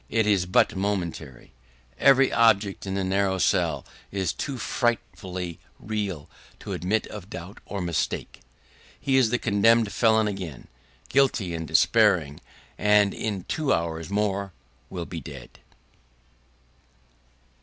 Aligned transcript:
It 0.09 0.25
is 0.25 0.47
but 0.47 0.75
momentary. 0.75 1.51
Every 1.99 2.33
object 2.33 2.87
in 2.87 2.95
the 2.95 3.03
narrow 3.03 3.37
cell 3.37 3.85
is 4.11 4.33
too 4.33 4.57
frightfully 4.57 5.59
real 5.79 6.27
to 6.61 6.73
admit 6.73 7.05
of 7.05 7.29
doubt 7.29 7.59
or 7.67 7.81
mistake. 7.81 8.39
He 8.99 9.15
is 9.15 9.29
the 9.29 9.37
condemned 9.37 9.91
felon 9.91 10.27
again, 10.27 10.69
guilty 11.09 11.53
and 11.53 11.67
despairing; 11.67 12.39
and 12.79 13.13
in 13.13 13.43
two 13.43 13.71
hours 13.71 14.09
more 14.09 14.53
will 14.89 15.05
be 15.05 15.21
dead. 15.21 15.59